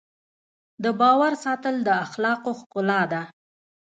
د 0.83 0.85
باور 0.99 1.33
ساتل 1.45 1.75
د 1.87 1.89
اخلاقو 2.05 2.51
ښکلا 2.59 3.01
ده. 3.11 3.21